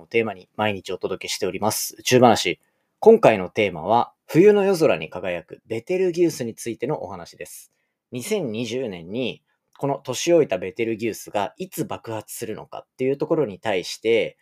[0.00, 2.60] をテーマに毎日お届けしております宇宙話。
[3.00, 7.72] 今回のテーマは冬の夜空に輝くベテルギウスについてのお話です。
[8.12, 9.42] 2020年に
[9.78, 14.36] この年老いたベテルギウスがいつ爆発するのかっていうところに対して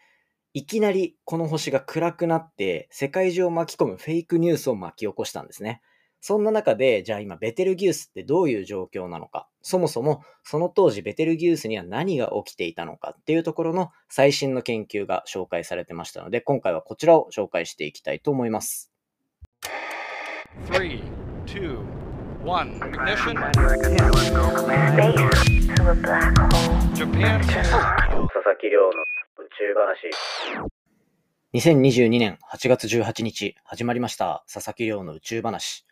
[0.54, 5.82] いきなりこの星が暗くなって世界中を巻き込むフェイクニュースを巻き起こしたんですね。
[6.26, 18.90] そんな中で、じゃあ今ベテルギウスってどういう状況なのか、そもそもその当時ベテルギウスには何が起きていたのかっていうところの最新の研究が紹介されてましたので、今回はこちらを紹介していきたいと思います。
[20.72, 21.00] Three,
[21.46, 21.78] two,
[22.44, 22.80] one.
[22.80, 23.36] Ignition.
[23.54, 23.86] Space
[25.76, 26.48] to a black hole.
[26.92, 27.38] Japan.
[27.38, 27.78] 佐々
[28.60, 28.92] 木亮の宇
[29.56, 30.10] 宙話。
[31.54, 35.85] 2022年8月18日始まりました佐々木亮の宇宙話。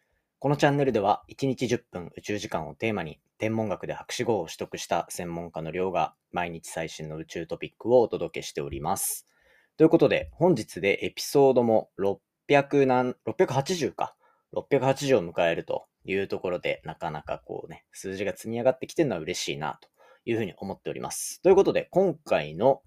[0.45, 9.27] このチャンネルでは1日10分宇宙時間をテーマに天文学で博士号を取得した専門家の亮が毎日最新の宇宙トピックをお届けしております。
[9.79, 14.17] ということで本日でエピソードも600何、680か。
[14.55, 19.89] 680を迎えるというところでなかなかこうね、数字が積み上がってきてるのは嬉しいなと
[20.27, 21.41] いうふうに思っております。
[21.41, 22.83] ということで今回の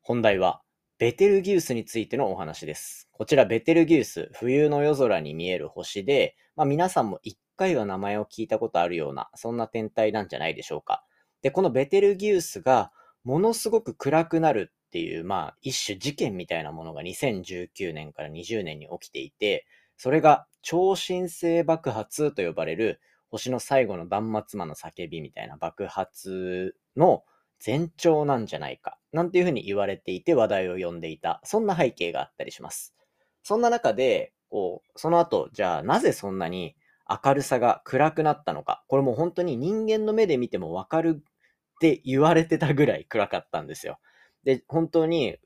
[0.00, 0.62] 本題は
[0.98, 3.06] ベテルギウスについてのお話です。
[3.12, 11.04] こちらベテルギウス、冬の夜空に見える星で、まあ、皆さんも一回は名前を聞いたことあるような、そんな天体なんじゃないでしょうか。
[11.42, 12.92] で、このベテルギウスが
[13.24, 19.66] ものすごく暗くなるっていう、まあ一種事件みたいなものが2019年から20年に起きていて、
[19.98, 27.22] それが超新星爆発と呼ばれる星の最後の断末魔の叫びみたいな爆発の
[27.64, 32.94] 前兆なんじゃないか、なんていうふうに言われていて話題を呼んでいた、そんな背景があったりします。
[33.42, 36.76] そんな中で、こう、その後、じゃあなぜそんなに
[37.08, 43.98] 明るさが暗くなったのか、これも本当に人間の目で見てもわかるって言われてたぐらい暗かったんですよ。
[44.44, 45.36] で、本当に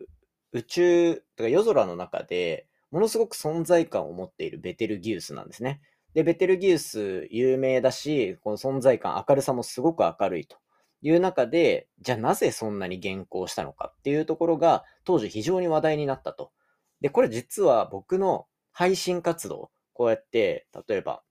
[0.52, 5.80] 宇宙、とか夜空の中でものすごく存在感を持っているベテルギウスなんですね。
[6.14, 10.56] で、ベテルギウス有名だし、この存在感、明るさもすごく明るいと。
[11.02, 16.52] いう中で、じゃあなぜそんなに現行したのかっていうところが当時非常に話題になったと。
[17.00, 18.46] で、これ実は僕の
[18.80, 21.22] 配信活動、こうやって、例えば、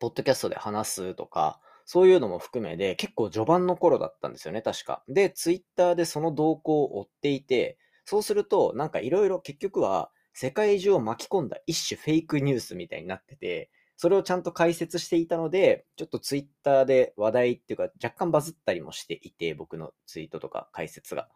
[0.00, 5.04] ポッドキャストで話すとか、そういうのも含めで結構序盤の頃だったんですよね、確か。
[5.06, 21.28] で、ツイッターでその動向を追っていて、そうすると、なんかいろいろ結局は世界中を巻き込んだ一種フェイクニュースみたいになってて、それをちゃんと解説していたので、ちょっとツイッターで話題っていうか若干バズったりもしていて、僕のツイートとか解説が。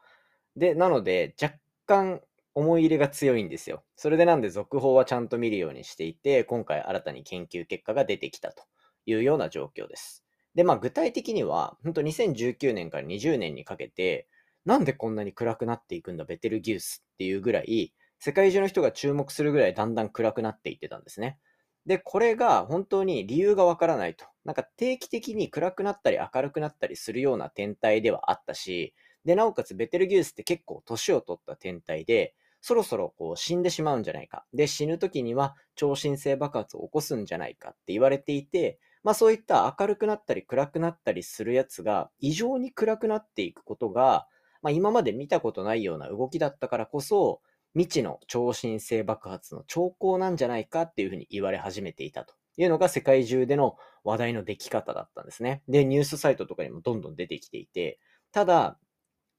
[0.56, 2.22] で、なので若干
[2.56, 3.84] 思い入れが強いんですよ。
[3.96, 8.64] それでなんで続報はちゃんと見るようにしていて、今回新たに研究結果が出てきたと
[9.04, 10.24] いうような状況です。
[10.54, 14.26] で、まあ具体的には、本当2019年から20年にかけて、
[14.64, 21.38] なんでこんなに暗くなっていくんだ、ベテルギウスっていうぐらい、世界中の人が注目するぐらいだんだん暗くなっていってたんですね。
[21.84, 24.24] で、これが本当に理由がわからないと。
[24.46, 28.94] なんか定期的に暗くなったり明るくなったりするような天体ではあったし、
[29.26, 32.34] で、なおかつベテルギウスって結構年を取った天体で、
[32.66, 34.44] そろそろこう死んでしまうんじゃないか。
[34.52, 44.26] で、死ぬ時には超新星爆発を起こすんじゃないかって言われていて、まあそういった明るくなったり暗くなったりするやつが異常に暗くなっていくことが、
[44.62, 47.40] まあ今まで見たことないような動きだったからこそ、
[47.74, 55.62] 未知の超新星爆発の兆候なんじゃないかっていうふうに言われ始めていたというのが世界中での話題の出来方だったんですね。
[55.68, 58.00] で、ニュースサイトとかにもどんどん出てきていて、
[58.32, 58.76] ただ、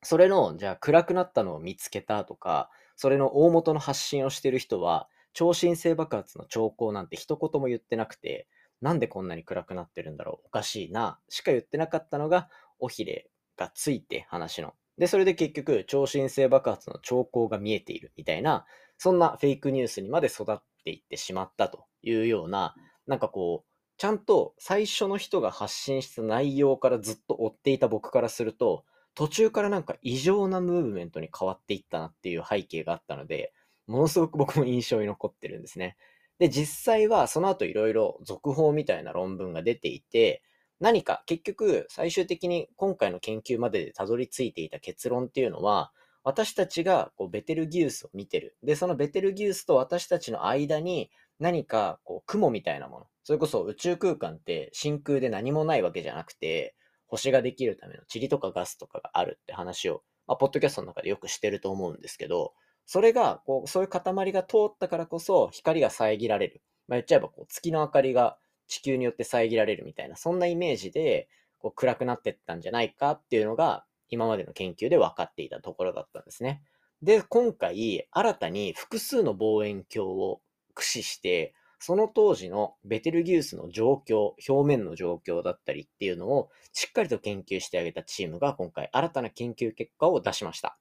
[0.02, 8.48] それの、じゃあ暗くなったのを見つけたとか、それの大元の発信をしてる人は、超新星爆発の兆候なんて一言も言ってなくて、
[8.82, 12.50] なんでこんなに暗くなってるんだろうおかしいな、しか言ってなかったのが、
[12.80, 14.74] 尾ひれがついて話の。
[14.98, 18.66] で、それで結局、超新星爆発の兆候が見えているみたいな、
[18.98, 22.76] そんなフェイクニュースにまで育っていってしまったというような、
[23.06, 28.86] なんかこう、ちゃんと最初の人が発信した内容からずっと追っていた僕からすると、
[29.18, 33.52] 途中からなんか異常なムーブメントに変わっていったなっていう背景があったので、
[33.88, 35.98] ものすごく僕も印象に残ってるんですね。
[36.38, 40.44] で、実際はその後いろいろ続報みたいな論文が出ていて、
[40.80, 45.92] 何か結局最終的に今回の研究まででたどり着いていた結論っていうのは、
[46.24, 48.56] 私たちがこうベテルギウスを見てる。
[48.62, 51.10] で、そのベテルギウスと私たちの間に
[51.40, 53.08] 何かこう雲みたいなもの。
[53.24, 56.76] それこそ宇宙空間って真空で何もないわけじゃなくて、
[57.08, 62.54] 星ができるための塵とかガスとかがあるって話を、まあ、ポッドキャストの中でよくしてると思うんですけど、
[62.86, 66.62] それが、こう、そういう塊が通ったからこそ、光が遮られる。
[66.88, 68.38] まあ、言っちゃえば、こう、月の明かりが
[68.68, 71.28] 地球によって遮られるみたいな、そんなイメージで、
[71.60, 76.62] こう、暗くなってったんじゃないかっていうのが、今までの研究で分かっていたところだったんですね。
[77.02, 80.42] で、今回、新たに複数の望遠鏡を
[80.74, 90.78] 駆使して、その当時のベテルギウスの状況、表面の状況だったりっていうのをしっかりと研究してあげたチームが今回新たな研究結果を出しました。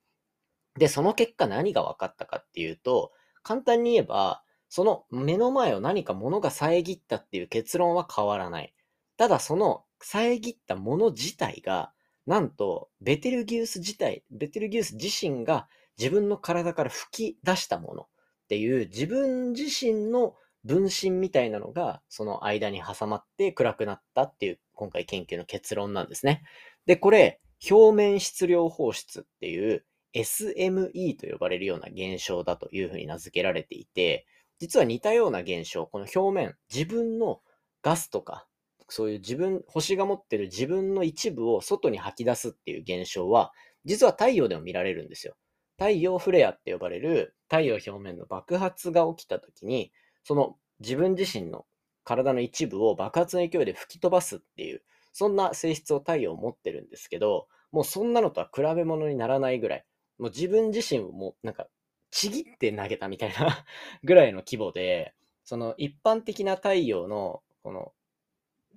[0.79, 3.13] で、その結果何が分かったかっていうと、
[3.43, 8.75] 簡単に言えば、その目の前を何か物が遮ったっていう結論は変わらない。
[9.17, 11.93] ただその遮ったもの自体が、
[12.27, 18.07] なんとベテルギウス自体、ベテルギウス自身が自分の体から吹き出したものっ
[18.49, 20.35] ていう自分自身の
[20.67, 26.43] 分身みたいなのがその間に挟まって暗くなったっていう今回研究の結論なんですね。
[26.87, 27.41] で、これ
[27.71, 29.85] 表面質量放出っていう
[30.15, 34.27] SME と呼ばれるような現象だというふうに名付けられていて、
[34.59, 37.41] 実は似たような現象、この表面、自分の
[37.83, 38.47] ガスとか、
[38.89, 43.53] そういう自分、星が持ってる自分の一部を外に吐き出すっていう現象は、
[43.85, 45.37] 実は太陽でも見られるんですよ。
[45.79, 49.93] 太陽フレアって呼ばれる太陽表面の爆発が起きた時に、
[50.26, 51.67] その自分自身の
[52.02, 54.82] 体の一部を爆発の勢いで吹き飛ばすっていう、
[55.12, 59.84] そんな性質を太陽を持ってるんですけど、もうそんなのとは比べ物にならないぐらい、
[60.19, 61.69] もう自分自身をもうなんか
[62.11, 63.64] ちぎって投げたみたいな
[64.02, 65.14] ぐらいの規模で、
[65.44, 67.93] その一般的な太陽の、この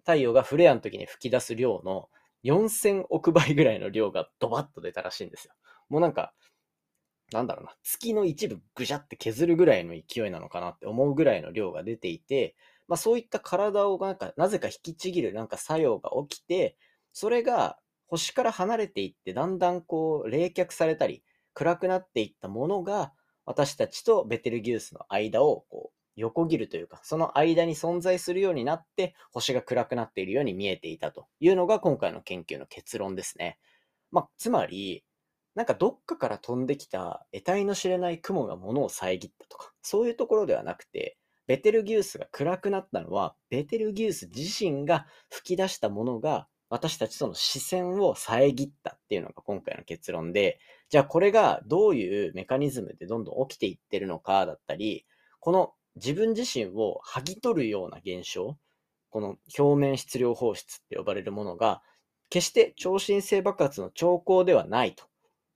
[0.01, 2.11] 太陽がフレアの時に吹き出す量の
[2.43, 5.55] 4000億倍ぐらいの量がドバッと出たらしいんですよ。
[5.89, 6.31] もうなんか、
[7.31, 12.55] なんだろうな、月の一部ぐしゃって削るぐらいの勢いなのかなって思うぐらいの量が出ていて、
[12.87, 16.77] まあそういった体をなんか、なぜか引きちぎるなんか作用が起きて、
[17.13, 17.77] それが
[18.07, 21.23] 星から離れていって、だんだんこう冷却されたり、
[21.53, 23.13] 暗くなっていったものが、
[23.45, 33.57] 私たちとベテルギウスの間をこう横切るというか、その間に存在するようになって、星が暗くなっているように見えていたというのが今回の研究の結論ですね。
[34.11, 35.03] まあ、つまり、
[35.59, 41.17] なんかどっかから飛んできた得体の知れない雲が物を遮ったとか、そういうところではなくて、
[41.47, 55.05] ベテルギウスが暗くなったのは、ベテルギウス自身が吹き出したものが、私たちとの視線を遮ったっていうのが今回の結論で、じゃあこれがどういうメカニズムでどんどん起きていってるのかだったり、
[55.41, 58.55] この自分自身を剥ぎ取るような現象、
[59.09, 61.81] この表面質量放出って呼ばれるものが、
[62.29, 65.09] 決して超新星爆発の兆候ではないと。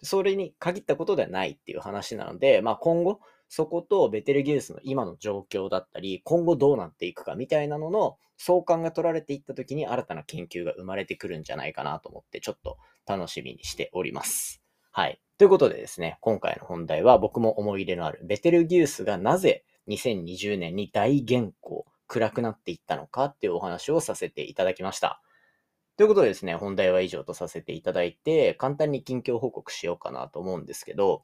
[0.04, 3.20] それに限ったことではないっていう話なので、まあ今後、
[3.50, 14.62] そことベテルギウスの今の状況だったり、今後どうなっていくかみたいなのの相関が取られていった時に新たな研究が生まれてくるんじゃないかなと思って、ちょっと楽しみにしております。
[14.92, 15.22] はい。
[15.38, 25.22] ということでですね、今回の本題は僕も思い入れのあるベテルギウスがなぜ2020年に大減光、暗くなっていったのかっていうお話をさせていただきました。
[25.96, 31.24] ということでですね、本題は以上とさせていただいて、簡単に近況報告しようかなと思うんですけど、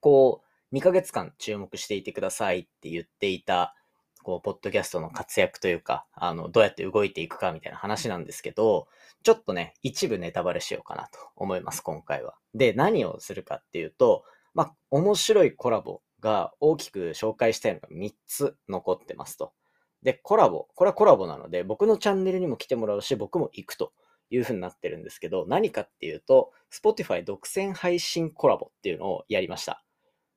[0.00, 3.74] こう、2ヶ月間注目していてくださいって言っていた、
[4.22, 8.86] こう、ポッドキャストの活躍というか、あの、どうやって動いていくかみたいな話なんですけど、
[9.22, 12.34] ちょっとね、一部ネタバレしようかなと思います、今回は。
[12.54, 19.54] で、何をするかっていうと、まあ、面白いコラボが大きく紹介したいのが3つ残ってますと。
[20.02, 20.68] で、コラボ。
[20.74, 23.92] これはコラボなので、僕のチャンネルにも来てもらうし、僕も行くと
[24.30, 29.84] いう風になってるんですけど、何かっていうと、Spotify 独占配信コラボっていうのをやりました。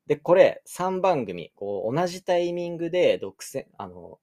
[0.07, 4.19] で、これ3番組、こう、同じタイミングで独占、あの、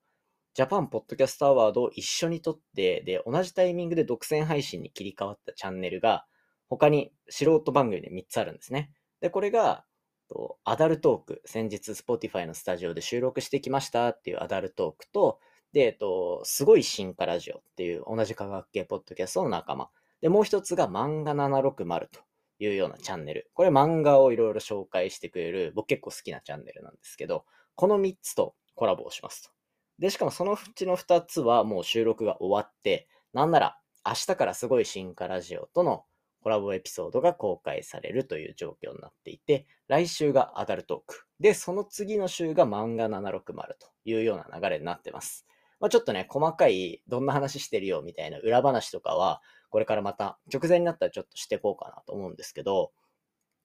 [0.54, 6.26] ジャパンポッドキャストアワードを一緒に撮って、で、同じタイミングで独占配信に切り替わったチャンネルが、
[6.68, 8.90] 他に素人番組で3つあるんですね。
[9.20, 9.84] で、これが、
[10.28, 15.40] とアダルトーク、先日 Spotify のスタジオで収録してきましたっていうアダルトークと、
[15.72, 19.90] で、えっと、すごい進化ラジオっていう同じ科学系ポッドキャストの仲間。
[20.20, 22.20] で、もう一つが漫画760と
[22.58, 23.50] いうようなチャンネル。
[23.54, 29.50] これ漫画をいろいろ紹介してくれる、僕結構好きなチャンネルなんですけど、この3つとコラボをしますと。
[29.98, 36.04] で、しかもそのうちの2つはもう収録が終わって、なんなら明日からすごい進化ラジオとの
[36.46, 41.26] コラボエピソードが公開されるという状況になっていて、来週がアダルトーク。
[41.40, 43.42] で、その次の週が漫画760
[43.80, 45.44] というような流れになってます。
[45.80, 52.92] まあ、ちょっとね、細かいどんな話してるよみたいな裏話とかは、これからまた直前になったらちょっとしていこうかなと思うんですけど、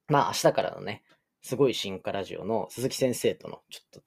[0.08, 1.04] まあ明日からのね、
[1.40, 4.02] すごい進化ラジオの鈴木先生とのちょっと、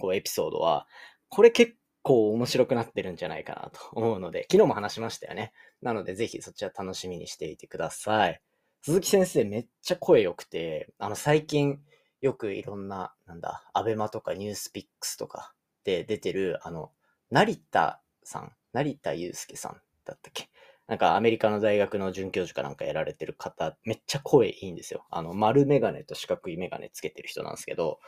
[0.00, 0.86] こうエピソードは、
[1.28, 1.74] これ結
[2.06, 5.52] 構面白くなってるんじゃないかなと思うので、 昨日も話しましたよね。
[5.82, 8.40] なのでぜひそちら楽しみにしていてください。
[8.82, 11.82] 鈴木先生めっちゃ声良くて、あの最近
[12.20, 16.92] よくいろんな、なんだ、アベマとかニュースピックスとかで出てる、あの、
[17.30, 20.48] 成田さん、成田祐介さんだったっけ？
[20.86, 25.04] なんかアメリカの大学の准教授かなんかやられてる方、めっちゃ声いいんですよ。
[25.10, 27.98] あの、丸メガネと四角いメガネつけてる人なんですけど、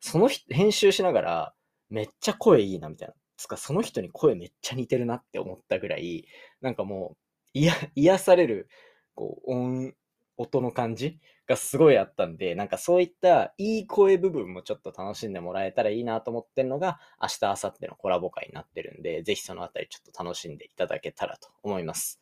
[0.00, 1.54] その、編集しながら、
[1.88, 3.14] めっちゃ声いいなみたいな。
[3.36, 6.26] つか、その人に声めっちゃ似てるなって思ったぐらい、
[6.60, 7.16] なんかも
[7.54, 8.68] う、いや、 癒される、
[9.14, 9.94] こう、音、
[10.38, 22.20] 音の感じがすごいあったんで、なんかそういったいい声部分もちょっと楽しんでもらえたらいいなと思ってるのが、明日、明後日のコラボ会になってるんで、ぜひそのあたりちょっと楽しんでいただけたらと思います。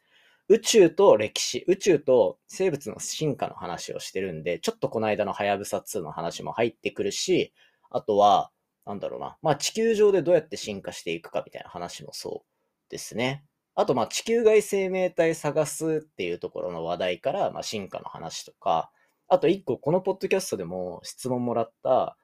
[0.48, 7.52] 宇宙と歴史、宇宙と生物の進化の話をしてるんで、ちょっとこの間のはやぶさ2の話も入ってくるし、
[7.90, 8.50] あとは、
[8.86, 13.44] なんだろうな、まあ地球上でどうやって進化していくかみたいな話もそうですね。
[13.74, 18.90] あと、まあ地球外生命体探すっていうところの話題から、まあ進化の話とか、
[19.28, 22.16] あと一個このポッドキャストでも質問もらった、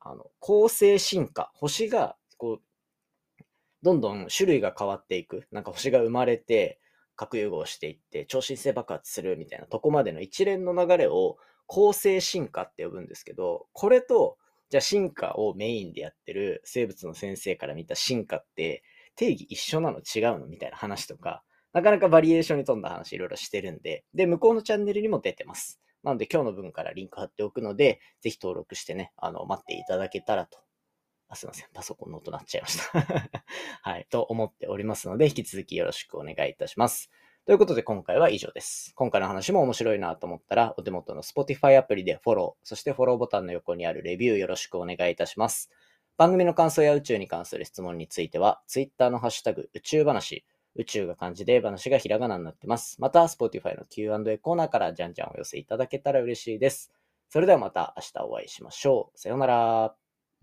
[0.00, 3.42] あの、恒星進化、星が、こう、
[3.82, 5.46] どんどん種類が変わっていく。
[5.50, 6.78] なんか星が生まれて、
[7.16, 18.82] 核融合していって、超新星爆発するみたいなとこまでの一連の流れを、恒星進化って呼ぶんですけど、これと、じゃあ進化をメインでやってる生物の先生から見た進化って
[19.16, 21.42] 定義一緒なの違うのみたいな話とか、
[21.72, 25.80] なかなかバリエーションに富んだ話いろいろしてるんで、で、向こうのチャンネルにも出てます。
[26.02, 30.58] なので今日の分からリンク貼っておくので、ぜひ登録してね、あの、待っていただけたらと。
[31.28, 31.66] あ、すいません。
[31.74, 33.06] パソコンの音鳴っちゃいました。
[33.82, 34.06] はい。
[34.10, 37.10] と思っておりますので、引き続きよろしくお願いいたします。
[37.46, 38.92] ということで今回は以上です。
[38.96, 45.70] 今回の話も面白いなと思ったら、お手元の Spotify アプリでフォロー、そしてフォローボタンの横にあるレビューよろしくお願いいたします。
[46.16, 53.00] 番組の感想や宇宙に関する質問については、Twitter のハッシュタグ宇宙話、宇宙が漢字で話がひらがなになってます。
[53.00, 56.92] また、Spotify の Q&A コーナーからじゃんじゃんお寄せいただけたら嬉しいです。
[57.28, 59.18] それではまた明日お会いしましょう。
[59.18, 60.05] さようなら。